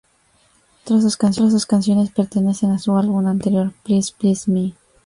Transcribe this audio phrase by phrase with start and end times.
[0.87, 4.73] Las otras dos canciones pertenecen a su álbum anterior "Please Please Me".